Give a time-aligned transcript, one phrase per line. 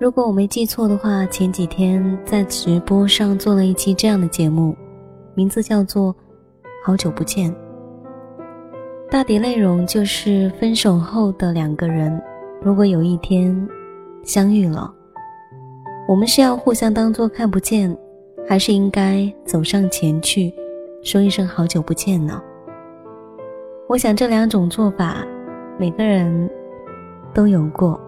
[0.00, 4.76] 如果我没记错的话，前几天在直播上做了一期这样的节目，
[5.34, 6.14] 名字叫做
[6.84, 7.50] 《好久不见》。
[9.10, 12.22] 大抵内容就是分手后的两个人，
[12.62, 13.68] 如果有一天
[14.22, 14.88] 相遇了，
[16.06, 17.96] 我们是要互相当做看不见，
[18.46, 20.54] 还是应该走上前去，
[21.02, 22.40] 说一声好久不见呢？
[23.88, 25.26] 我想这两种做法，
[25.76, 26.48] 每个人
[27.34, 28.00] 都有过。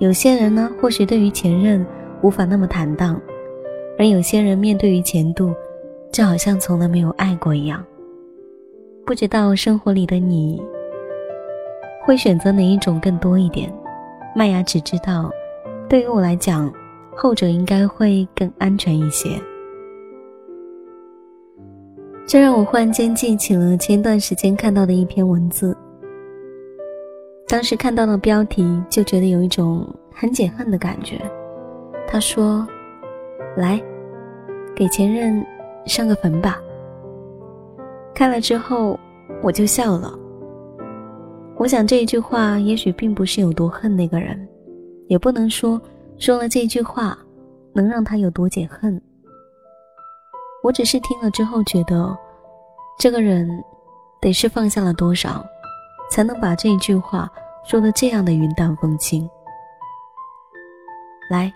[0.00, 1.84] 有些人呢，或许对于前任
[2.22, 3.20] 无法那么坦荡，
[3.98, 5.52] 而有些人面对于前度，
[6.10, 7.84] 就好像从来没有爱过一样。
[9.04, 10.58] 不知道生活里的你
[12.02, 13.70] 会选择哪一种更多一点？
[14.34, 15.30] 麦芽只知道，
[15.86, 16.72] 对于我来讲，
[17.14, 19.28] 后者应该会更安全一些。
[22.26, 25.76] 这让我忽然间记起了前段时间看到的一篇文字。
[27.50, 29.84] 当时看到了标题，就觉得有一种
[30.14, 31.20] 很解恨的感觉。
[32.06, 32.64] 他说
[33.58, 33.82] ：“来，
[34.72, 35.44] 给前任
[35.84, 36.60] 上个坟吧。”
[38.14, 38.96] 看了之后，
[39.42, 40.16] 我就笑了。
[41.56, 44.48] 我想这一句话也许并不是有多恨那个人，
[45.08, 45.82] 也不能说
[46.18, 47.18] 说了这句话
[47.72, 49.02] 能让他有多解恨。
[50.62, 52.16] 我只是听了之后觉得，
[52.96, 53.50] 这个人
[54.20, 55.44] 得是放下了多少，
[56.10, 57.30] 才能把这一句话
[57.64, 59.28] 说的这样的云淡风轻。
[61.30, 61.52] 来，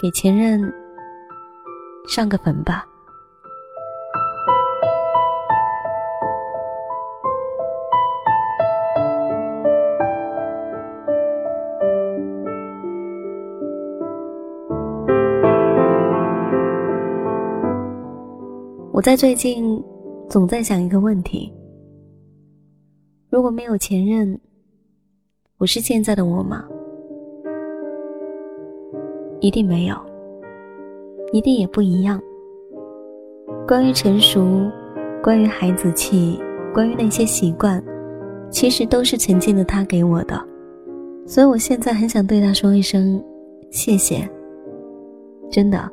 [0.00, 0.60] 给前任
[2.06, 2.86] 上个坟吧。
[18.92, 19.82] 我在最近
[20.28, 21.50] 总在想一个问题：
[23.30, 24.36] 如果没有前任，
[25.58, 26.64] 我是现在的我吗？
[29.38, 29.96] 一定没有，
[31.32, 32.20] 一定也不一样。
[33.68, 34.68] 关于成熟，
[35.22, 36.40] 关于孩子气，
[36.74, 37.80] 关于那些习惯，
[38.50, 40.36] 其实都是曾经的他给我的，
[41.24, 43.22] 所以我现在很想对他说一声
[43.70, 44.28] 谢谢。
[45.48, 45.88] 真的，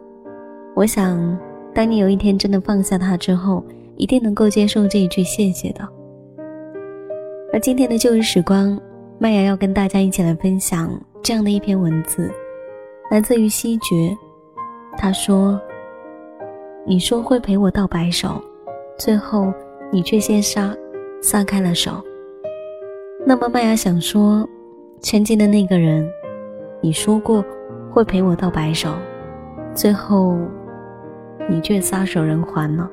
[0.75, 1.37] 我想。
[1.75, 3.63] 当你有一天真的放下他之后，
[3.97, 5.87] 一定能够接受这一句谢谢的。
[7.53, 8.79] 而今天的旧日时光，
[9.17, 10.89] 麦芽要跟大家一起来分享
[11.23, 12.31] 这样的一篇文字，
[13.09, 14.15] 来自于西决。
[14.97, 15.59] 他说
[16.85, 18.41] ：“你说会陪我到白首，
[18.97, 19.51] 最后
[19.91, 20.75] 你却先撒
[21.21, 22.03] 撒开了手。”
[23.25, 24.47] 那么麦芽想说，
[24.99, 26.07] 曾经的那个人，
[26.81, 27.43] 你说过
[27.91, 28.89] 会陪我到白首，
[29.73, 30.37] 最后。
[31.49, 32.91] 你却撒手人寰了。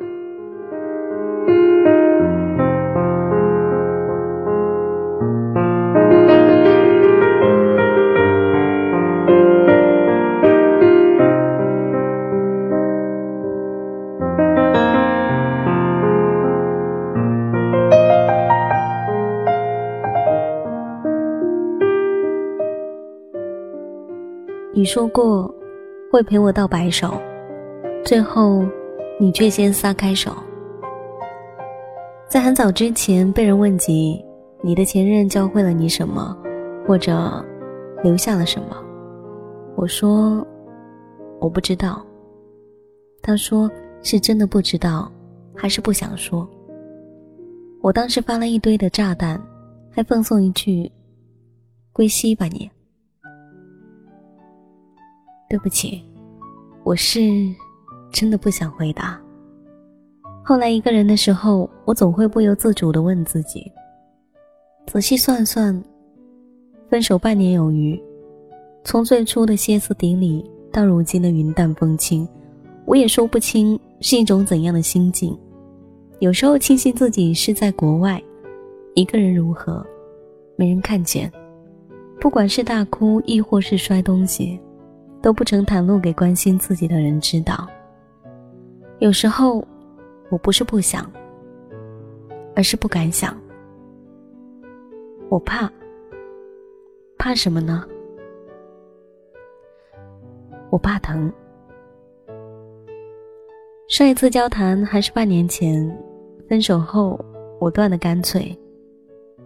[24.85, 25.51] 你说过
[26.13, 27.15] 会陪我到白首。
[28.05, 28.63] 最后，
[29.19, 30.31] 你却先撒开手。
[32.29, 34.23] 在很早之前被人问及
[34.61, 36.37] 你的前任教会了你什么，
[36.87, 37.43] 或者
[38.03, 38.77] 留下了什么，
[39.75, 40.47] 我说
[41.41, 42.05] 我不知道。
[43.23, 43.71] 他说
[44.03, 45.11] 是真的不知道，
[45.57, 46.47] 还是不想说？
[47.81, 49.43] 我当时发了一堆的炸弹，
[49.91, 50.93] 还奉送一句
[51.91, 52.71] “归西吧你”。
[55.55, 56.03] 对不起，
[56.83, 57.21] 我是。
[58.11, 59.21] 真的不想回答。
[60.43, 63.71] 后来一个人的时候，我总会不由自主的问自己：
[64.87, 65.81] 仔细算算，
[66.89, 68.01] 分手半年有余，
[68.83, 72.27] 从最初的歇斯底里到如今的云淡风轻，
[72.85, 75.37] 我也说不清是一种怎样的心境。
[76.19, 78.21] 有时候庆幸自己是在国外，
[78.95, 79.87] 一个人如何，
[80.57, 81.31] 没人看见，
[82.21, 84.61] 不管是大哭亦或是摔东西，
[85.25, 87.67] 都不曾袒露给关心自己的人知道。
[88.99, 89.67] 有时候，
[90.29, 91.11] 我不是不想，
[92.55, 93.35] 而是不敢想。
[95.31, 95.73] 我怕，
[97.17, 97.87] 怕什么呢？
[100.69, 101.33] 我怕疼，
[103.89, 105.91] 上一次交谈还是半年前，
[106.51, 107.19] 分手后
[107.59, 108.55] 我断的干脆。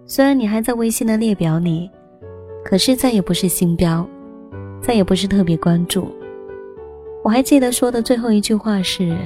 [0.06, 1.88] 虽然你还在微信的列表里，
[2.64, 4.04] 可是再也不是星标，
[4.80, 6.08] 再也不是特别关注。
[7.22, 9.16] 我还记得说的最后一句话是：“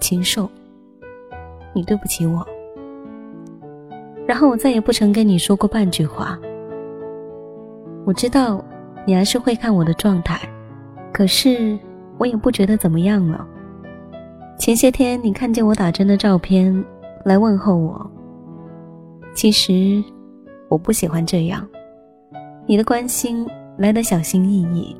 [0.00, 0.50] 禽兽，
[1.72, 2.46] 你对不起我。”
[4.26, 6.38] 然后我再也不曾跟你说过半句话。
[8.04, 8.62] 我知道
[9.06, 10.40] 你还是会看我的状态，
[11.12, 11.78] 可是
[12.18, 13.46] 我也不觉得怎么样了。
[14.58, 16.84] 前些天你看见我打针的照片，
[17.24, 18.10] 来问候我。
[19.34, 20.02] 其实
[20.68, 21.66] 我不喜欢这样，
[22.66, 23.46] 你的关心
[23.76, 24.96] 来的小心翼翼，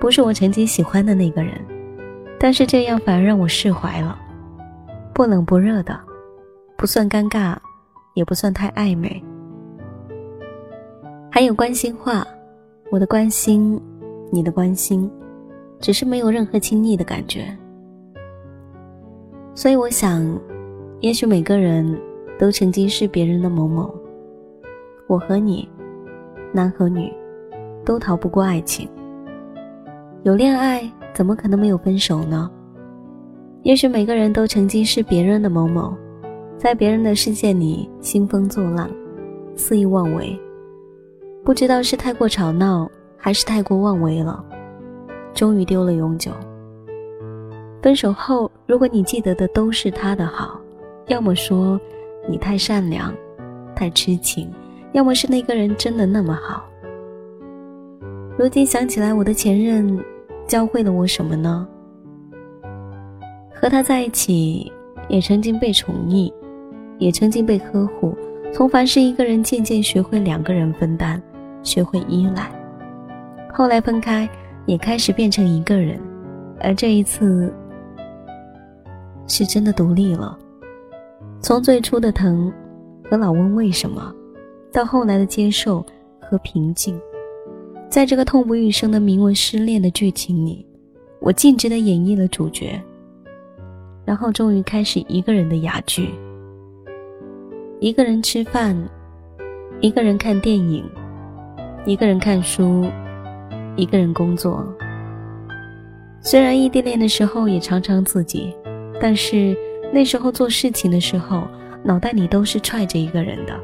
[0.00, 1.54] 不是我曾经喜欢的那个人，
[2.38, 4.18] 但是这样反而让我释怀了，
[5.14, 5.98] 不冷不热的，
[6.76, 7.56] 不算尴尬。
[8.14, 9.22] 也不算太暧昧，
[11.30, 12.26] 还有关心话，
[12.90, 13.80] 我的关心，
[14.32, 15.08] 你的关心，
[15.78, 17.56] 只是没有任何亲昵的感觉。
[19.54, 20.36] 所以我想，
[20.98, 21.96] 也许每个人
[22.40, 23.94] 都曾经是别人的某某。
[25.06, 25.68] 我和你，
[26.52, 27.12] 男和女，
[27.88, 28.86] 都逃不过爱情。
[30.22, 32.50] 有恋爱，怎么可能没有分手呢？
[33.62, 35.96] 也许每个人都曾经是别人的某某。
[36.58, 38.90] 在别人的世界里兴风作浪，
[39.56, 40.38] 肆意妄为，
[41.42, 44.44] 不知道是太过吵闹，还是太过妄为了，
[45.32, 46.30] 终于丢了永久。
[47.80, 50.60] 分手后，如果你记得的都是他的好，
[51.06, 51.80] 要么说
[52.28, 53.14] 你太善良，
[53.74, 54.52] 太痴情，
[54.92, 56.64] 要么是那个人真的那么好。
[58.38, 59.98] 如今想起来，我的前任
[60.46, 61.66] 教会了我什么呢？
[63.52, 64.70] 和他在一起，
[65.08, 66.32] 也曾经被宠溺。
[66.98, 68.16] 也曾经被呵护，
[68.52, 71.20] 从凡是一个人渐渐学会两个人分担，
[71.62, 72.50] 学会依赖。
[73.52, 74.28] 后来分开，
[74.66, 76.00] 也开始变成一个人，
[76.60, 77.54] 而这一次
[79.28, 80.36] 是真的独立了。
[81.40, 82.52] 从最初的疼
[83.08, 84.12] 和老问为什么，
[84.72, 85.84] 到后来的接受
[86.20, 87.00] 和平静，
[87.90, 90.64] 在这个痛不欲生的名为失恋的剧情里，
[91.20, 92.78] 我尽职的演绎了主角，
[94.04, 96.10] 然后终于开始一个人的哑剧。
[97.80, 98.76] 一个人吃饭，
[99.80, 100.84] 一个人看电影，
[101.86, 102.84] 一个人看书，
[103.74, 104.62] 一个人工作。
[106.20, 108.54] 虽然异地恋的时候也常常自己，
[109.00, 109.56] 但是
[109.94, 111.48] 那时候做事情的时候，
[111.82, 113.58] 脑袋里都是揣着一个人的。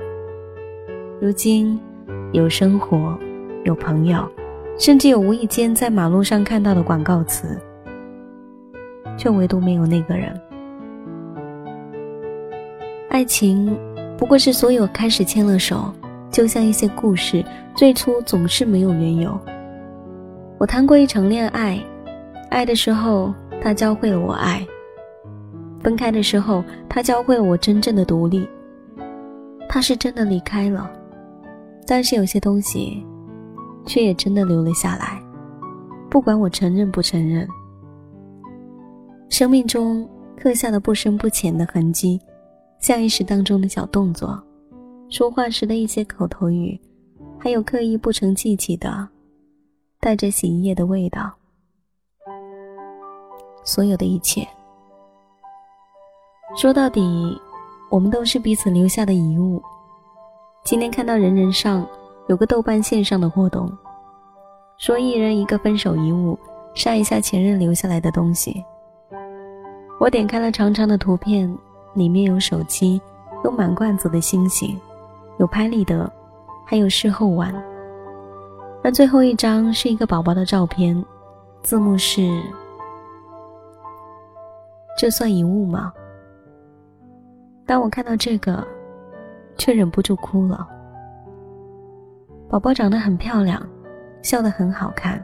[1.21, 1.79] 如今
[2.33, 3.19] 有生活，
[3.65, 4.27] 有朋友，
[4.79, 7.61] 甚至有无意间在马路上看到的广告词，
[9.19, 10.41] 却唯独没有那个人。
[13.11, 13.77] 爱情。
[14.17, 15.93] 不过是所有开始牵了手，
[16.31, 17.45] 就像一些故事，
[17.75, 19.37] 最初总是没有缘由。
[20.57, 21.83] 我谈过一场恋爱，
[22.49, 24.65] 爱的时候他教会了我爱；
[25.83, 28.49] 分开的时候他教会了我真正的独立。
[29.69, 30.89] 他是真的离开了，
[31.85, 33.05] 但是有些东西，
[33.87, 35.23] 却也真的留了下来，
[36.11, 37.47] 不管我承认不承认。
[39.29, 42.21] 生命中刻下了不深不浅的痕迹。
[42.81, 44.39] 下意识当中的小动作，
[45.09, 46.79] 说话时的一些口头语，
[47.39, 49.09] 还有刻意不成记起的，
[50.01, 51.33] 带着洗衣液的味道，
[53.65, 54.47] 所有的一切，
[56.55, 57.41] 说到底，
[57.91, 59.63] 我们都是彼此留下的遗物。
[60.63, 61.89] 今天看到人人上
[62.29, 63.71] 有个豆瓣线上的活动，
[64.79, 66.39] 说一人一个分手遗物，
[66.75, 68.65] 晒一下前任留下来的东西。
[70.01, 71.57] 我点开了长长的图片。
[71.95, 73.01] 里面有手机，
[73.45, 74.77] 有满罐子的星星，
[75.39, 76.13] 有拍立得，
[76.67, 77.55] 还有事后玩。
[78.83, 81.05] 而最后一张是一个宝宝的照片，
[81.63, 82.43] 字幕是
[84.99, 85.93] ：“这算遗物吗？”
[87.65, 88.67] 当我看到这个，
[89.57, 90.69] 却忍不住哭了。
[92.55, 93.61] 宝宝长得很漂亮，
[94.23, 95.21] 笑得很好看，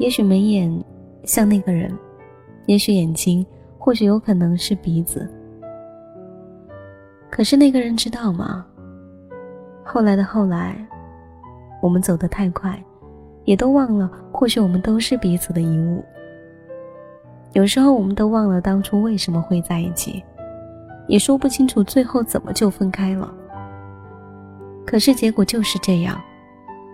[0.00, 0.84] 也许眉眼
[1.22, 1.96] 像那个人，
[2.66, 3.46] 也许眼睛，
[3.78, 5.32] 或许有可能是鼻子。
[7.30, 8.66] 可是那个人知道吗？
[9.84, 10.84] 后来的后来，
[11.80, 12.76] 我们走得太快，
[13.44, 14.10] 也都忘了。
[14.32, 16.04] 或许我们都是彼此的遗物。
[17.52, 20.20] 有时候我们都忘了当初为什么会在一起，
[21.06, 23.32] 也说不清楚最后怎么就分开了。
[24.84, 26.20] 可是结果就是这样，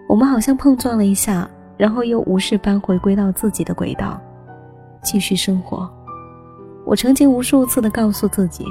[0.09, 4.19] 我们好像碰撞了一下，然后又无事般回归到自己的轨道，
[5.03, 5.89] 继续生活。
[6.87, 8.65] 我曾经无数次的告诉自己。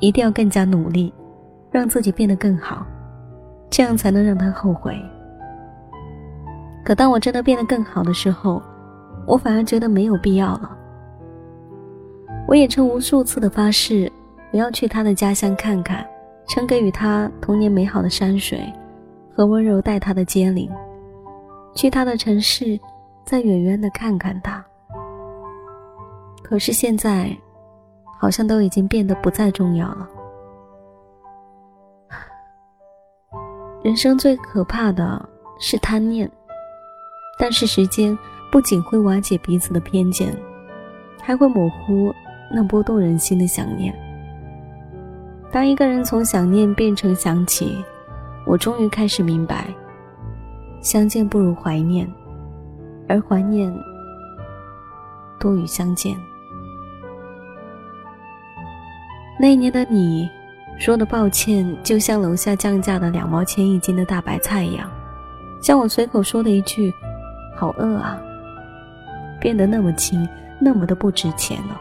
[0.00, 1.12] 一定要更加努力，
[1.70, 2.86] 让自己变得更好，
[3.68, 4.96] 这样才能让他后悔。
[6.82, 8.62] 可当我真的变得更好的时候，
[9.26, 10.70] 我反而觉得没有必要了。
[12.48, 14.10] 我也曾无数次的发誓，
[14.52, 16.02] 我要去他的家乡看看，
[16.48, 18.60] 曾给予他童年美好的山水
[19.40, 20.70] 和温柔待他的街邻，
[21.74, 22.78] 去他的城市，
[23.24, 24.62] 再远远的看看他。
[26.42, 27.34] 可是现在，
[28.20, 30.06] 好像都已经变得不再重要了。
[33.82, 35.26] 人生最可怕的
[35.58, 36.30] 是贪念，
[37.38, 38.14] 但是时间
[38.52, 40.36] 不仅会瓦解彼此的偏见，
[41.22, 42.12] 还会模糊。
[42.52, 43.94] 那波动人心的想念。
[45.50, 47.82] 当一个人从想念变成想起，
[48.46, 49.66] 我终于开始明白，
[50.80, 52.10] 相见不如怀念，
[53.08, 53.72] 而怀念
[55.38, 56.16] 多于相见。
[59.38, 60.28] 那一年的你，
[60.78, 64.90] 说的抱歉，就像楼下降价的两毛钱一斤的大白菜一样，
[65.62, 66.92] 像我随口说的一句
[67.56, 68.20] “好饿啊”，
[69.40, 70.28] 变得那么轻，
[70.60, 71.80] 那么的不值钱了。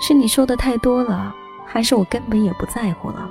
[0.00, 1.34] 是你说的太多了，
[1.66, 3.28] 还是我根本也不在乎了？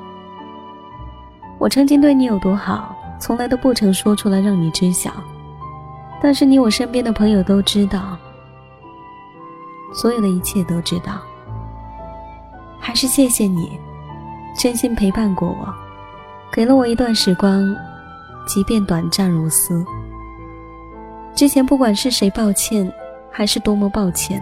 [1.60, 5.12] 我曾经对你有多好，从来都不曾说出来让你知晓。
[6.22, 8.18] 但是你我身边的朋友都知道，
[9.94, 11.20] 所有的一切都知道。
[12.80, 13.78] 还是谢谢你，
[14.58, 15.74] 真心陪伴过我，
[16.52, 17.76] 给了我一段时光，
[18.48, 19.86] 即便短暂如斯。
[21.36, 22.92] 之前不管是谁抱歉，
[23.30, 24.42] 还是多么抱歉。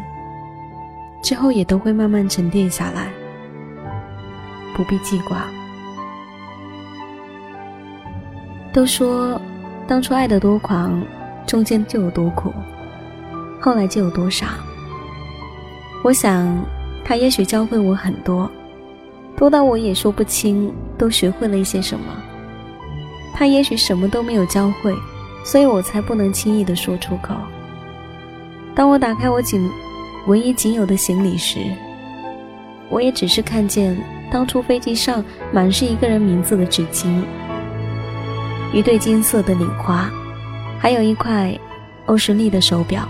[1.24, 3.12] 之后也都会慢慢沉淀下来，
[4.76, 5.48] 不必记挂。
[8.78, 9.42] 都说
[9.88, 11.02] 当初爱得多狂，
[11.48, 12.54] 中间就有多苦，
[13.60, 14.50] 后来就有多傻。
[16.04, 16.48] 我想，
[17.04, 18.48] 他也许教会我很多，
[19.36, 22.06] 多到我也说不清都学会了一些什么。
[23.34, 24.94] 他也许什么都没有教会，
[25.44, 27.34] 所以我才不能轻易的说出口。
[28.76, 29.68] 当我打开我仅。
[30.28, 31.58] 唯一仅有的行李时，
[32.90, 33.98] 我也只是看见
[34.30, 37.24] 当初飞机上满是一个人名字的纸巾，
[38.74, 40.10] 一对金色的领花，
[40.80, 41.58] 还有一块
[42.06, 43.08] 欧诗丽的手表。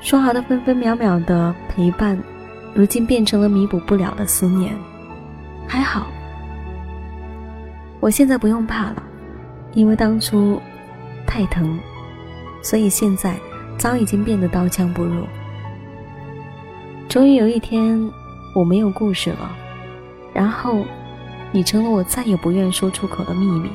[0.00, 2.18] 说好的分分秒秒的陪伴，
[2.74, 4.74] 如今变成了弥补不了的思念。
[5.66, 6.06] 还好，
[8.00, 9.02] 我现在不用怕了，
[9.74, 10.60] 因为当初
[11.26, 11.78] 太疼，
[12.62, 13.36] 所以现在。
[13.78, 15.24] 早已经变得刀枪不入。
[17.08, 17.98] 终于有一天，
[18.54, 19.50] 我没有故事了，
[20.32, 20.84] 然后，
[21.52, 23.70] 你成了我再也不愿说出口的秘密。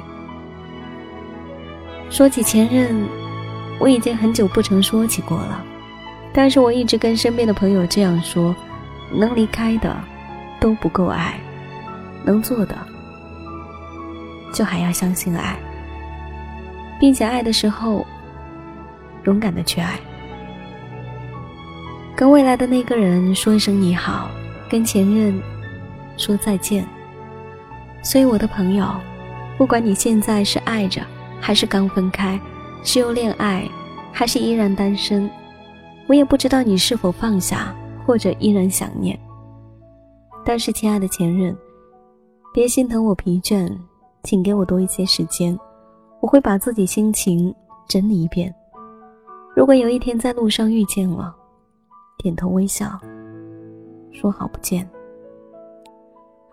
[2.10, 3.08] 说起前任，
[3.80, 5.64] 我已经很久不曾说起过了，
[6.34, 8.54] 但是我一直跟身边的朋友这样说：
[9.14, 9.96] 能离开的，
[10.60, 11.36] 都不够爱；
[12.26, 12.76] 能做的，
[14.52, 15.56] 就还要相信爱，
[17.00, 18.06] 并且爱的时候。
[19.24, 20.00] 勇敢的去爱，
[22.16, 24.30] 跟未来的那个人说一声你好，
[24.70, 25.38] 跟前任
[26.16, 26.88] 说再见。
[28.02, 28.86] 所以我的朋友，
[29.58, 31.02] 不管你现在是爱着，
[31.42, 32.40] 还是刚分开，
[32.84, 33.68] 是又恋爱，
[34.12, 35.30] 还是依然单身，
[36.08, 37.76] 我也不知道你是否放下，
[38.06, 39.18] 或者依然想念。
[40.46, 41.56] 但是，亲爱的前任，
[42.54, 43.70] 别心疼我疲倦，
[44.24, 45.58] 请给我多一些时间，
[46.22, 47.54] 我会把自己心情
[47.88, 48.54] 整理一遍。
[49.54, 51.36] 如果有一天在路上遇见了，
[52.20, 52.98] 点头微笑，
[54.14, 54.88] 说好不见。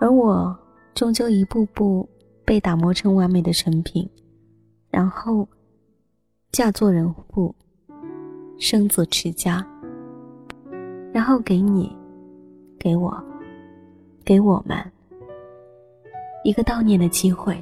[0.00, 0.56] 而我
[0.94, 2.08] 终究一步步
[2.44, 4.08] 被打磨成完美的成品，
[4.90, 5.46] 然后
[6.52, 7.52] 嫁做人妇，
[8.58, 9.66] 生子持家，
[11.12, 11.90] 然后给你，
[12.78, 13.12] 给我，
[14.24, 14.78] 给我们
[16.44, 17.56] 一个悼念的机会。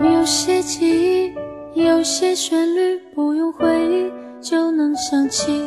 [0.00, 1.34] 有些记忆，
[1.74, 4.10] 有些旋律，不用回忆
[4.40, 5.62] 就能想起。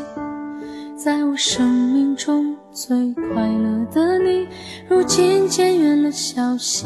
[0.95, 4.47] 在我生命中最快乐的你，
[4.87, 6.85] 如今渐远了消息。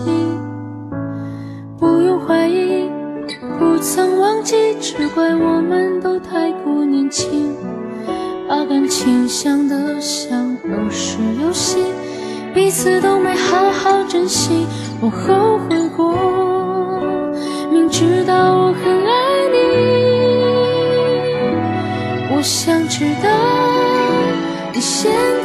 [1.77, 2.89] 不用怀疑，
[3.59, 7.53] 不曾忘记，只怪我们都太过年轻，
[8.47, 11.83] 把感情想得像儿时游戏，
[12.55, 14.65] 彼此都没好好珍惜，
[15.01, 16.15] 我后悔过。
[17.69, 18.96] 明知道我很
[25.07, 25.36] 你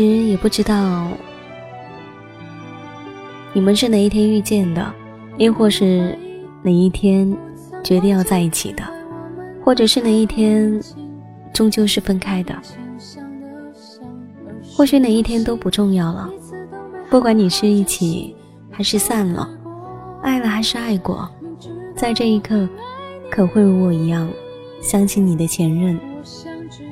[0.00, 1.08] 实也不知道
[3.52, 4.94] 你们是哪一天遇见的，
[5.36, 6.16] 亦或是
[6.62, 7.36] 哪一天
[7.82, 8.82] 决定要在一起的，
[9.62, 10.80] 或者是哪一天
[11.52, 12.54] 终究是分开的。
[14.74, 16.30] 或许哪一天都不重要了，
[17.10, 18.34] 不管你是一起
[18.70, 19.48] 还是散了，
[20.22, 21.28] 爱了还是爱过，
[21.94, 22.66] 在这一刻，
[23.30, 24.30] 可会如我一样
[24.80, 25.98] 相信你的前任，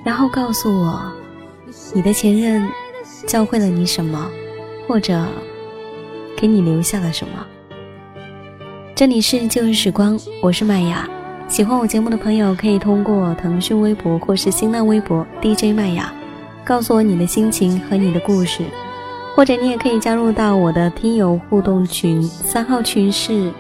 [0.05, 1.13] 然后告诉我。
[1.95, 2.69] 你的前任
[3.29, 4.27] 教会了你什么，
[4.87, 5.23] 或者
[6.35, 7.47] 给你留下了什么？
[8.95, 11.07] 这里是旧日时光，我是麦雅。
[11.47, 16.11] 喜欢我节目的朋友可以通过腾讯微博或是新浪微博 DJ 麦雅，
[16.65, 18.65] 告诉我你的心情和你的故事，
[19.37, 23.53] 或者你也可以加入到我的听友互动群，三号群是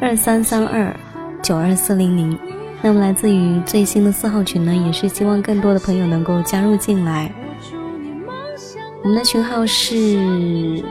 [0.00, 0.94] 二三三二
[1.42, 2.38] 九二四零零。
[2.80, 7.28] 那么来自于最新的四号群呢，也是希望更多的朋友能够加入进来。
[9.06, 10.82] 我们的群号是，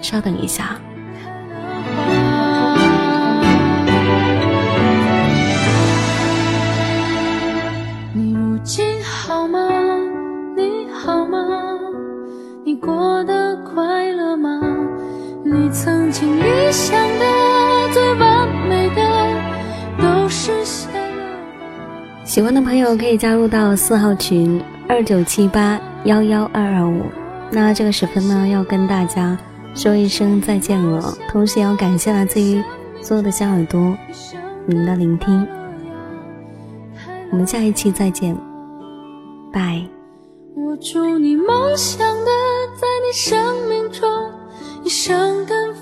[0.00, 0.78] 稍等一下。
[8.12, 9.58] 你如今好吗？
[10.56, 11.44] 你好吗？
[12.64, 14.60] 你过得快乐吗？
[15.44, 19.02] 你曾经理想的最完美的
[19.98, 21.26] 都实现了
[22.24, 24.62] 喜欢的朋友可以加入到四号群。
[24.88, 27.02] 二九七八幺幺二二五，
[27.50, 29.36] 那这个时分呢，要跟大家
[29.74, 32.62] 说一声再见了，同时也要感谢来自于
[33.02, 33.96] 所有的小耳朵，
[34.64, 35.46] 你们的聆听。
[37.32, 38.36] 我们下一期再见，
[39.52, 39.82] 拜。
[40.54, 42.30] 我祝你梦想的
[42.80, 44.08] 在你生命中
[44.84, 45.75] 一生跟。